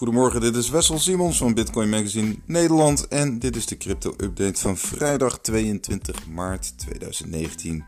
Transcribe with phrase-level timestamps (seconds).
[0.00, 4.76] Goedemorgen, dit is Wessel Simons van Bitcoin Magazine Nederland en dit is de crypto-update van
[4.76, 7.84] vrijdag 22 maart 2019.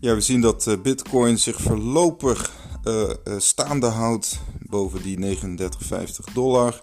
[0.00, 2.52] Ja, we zien dat eh, Bitcoin zich voorlopig
[2.84, 6.82] uh, staande houdt boven die 39,50 dollar.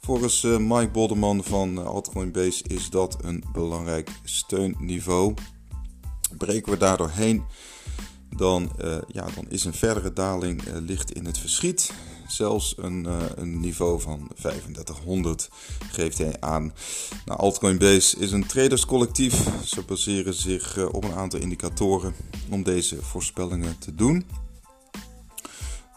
[0.00, 5.34] Volgens Mike Bolderman van Altcoin Base is dat een belangrijk steunniveau.
[6.36, 7.44] Breken we daardoor heen,
[8.36, 8.72] dan,
[9.08, 11.92] ja, dan is een verdere daling licht in het verschiet.
[12.28, 15.50] Zelfs een, uh, een niveau van 3500
[15.90, 16.72] geeft hij aan.
[17.24, 19.48] Nou, Altcoin Base is een traderscollectief.
[19.64, 22.14] Ze baseren zich uh, op een aantal indicatoren
[22.50, 24.26] om deze voorspellingen te doen.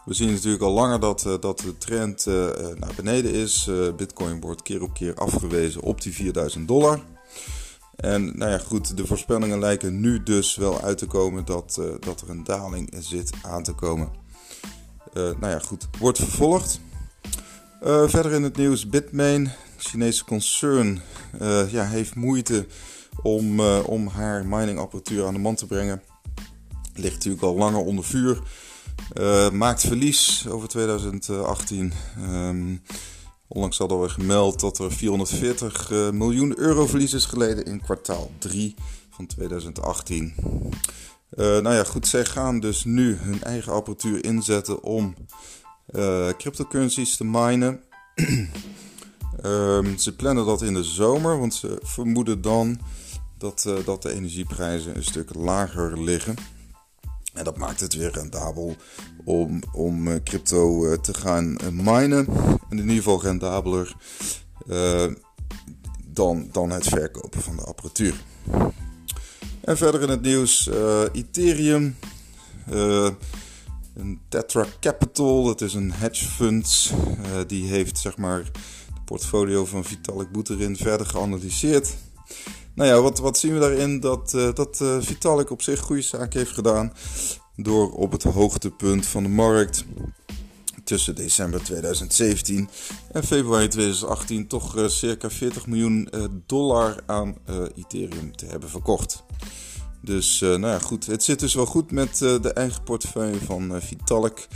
[0.04, 2.26] We zien natuurlijk al langer dat, uh, dat de trend
[2.78, 3.70] naar beneden is.
[3.96, 7.00] Bitcoin wordt keer op keer afgewezen op die 4000 dollar.
[7.96, 12.20] En nou ja, goed, de voorspellingen lijken nu dus wel uit te komen dat, dat
[12.20, 14.21] er een daling zit aan te komen.
[15.14, 16.80] Uh, nou ja, goed, wordt vervolgd.
[17.82, 21.02] Uh, verder in het nieuws, Bitmain, Chinese concern,
[21.42, 22.66] uh, ja, heeft moeite
[23.22, 26.02] om, om haar miningapparatuur aan de man te brengen.
[26.94, 28.42] Ligt natuurlijk al langer onder vuur.
[29.52, 31.92] maakt verlies over 2018.
[32.20, 32.82] Um,
[33.48, 38.74] onlangs hadden we gemeld dat er 440 miljoen euro verlies is geleden in kwartaal 3
[39.10, 40.34] van 2018.
[41.36, 45.14] Uh, nou ja, goed, zij gaan dus nu hun eigen apparatuur inzetten om
[45.90, 47.80] uh, cryptocurrencies te minen.
[49.44, 52.80] um, ze plannen dat in de zomer, want ze vermoeden dan
[53.38, 56.34] dat, uh, dat de energieprijzen een stuk lager liggen.
[57.34, 58.76] En dat maakt het weer rendabel
[59.24, 62.26] om, om crypto te gaan minen.
[62.70, 63.96] in ieder geval rendabeler
[66.06, 68.14] dan, dan het verkopen van de apparatuur.
[69.62, 71.96] En verder in het nieuws uh, Ethereum.
[72.72, 73.08] Uh,
[73.94, 76.92] een Tetra Capital, dat is een hedge fund.
[77.20, 78.50] Uh, die heeft zeg maar het
[79.04, 81.94] portfolio van Vitalik Buterin verder geanalyseerd.
[82.74, 84.00] Nou ja, wat, wat zien we daarin?
[84.00, 86.92] Dat, dat Vitalik op zich goede zaak heeft gedaan.
[87.56, 89.84] Door op het hoogtepunt van de markt
[90.84, 92.68] tussen december 2017
[93.12, 98.68] en februari 2018 toch uh, circa 40 miljoen uh, dollar aan uh, Ethereum te hebben
[98.68, 99.24] verkocht.
[100.00, 101.06] Dus nou ja, goed.
[101.06, 104.48] Het zit dus wel goed met de eigen portefeuille van Vitalik.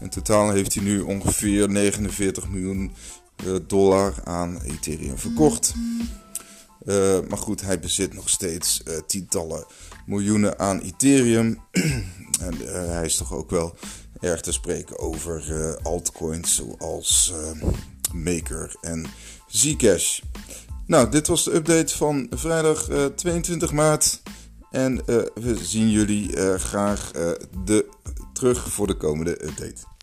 [0.00, 2.92] In totaal heeft hij nu ongeveer 49 miljoen
[3.66, 5.74] dollar aan Ethereum verkocht.
[7.28, 9.66] maar goed, hij bezit nog steeds tientallen
[10.06, 11.60] miljoenen aan Ethereum.
[12.46, 12.54] en
[12.88, 13.74] hij is toch ook wel
[14.20, 17.62] erg te spreken over uh, altcoins zoals uh,
[18.12, 19.06] Maker en
[19.46, 20.20] Zcash.
[20.86, 24.22] Nou, dit was de update van vrijdag uh, eh, 22 maart.
[24.70, 25.04] En
[25.34, 27.10] we zien jullie graag
[27.64, 27.86] de,
[28.32, 29.95] terug voor de komende update.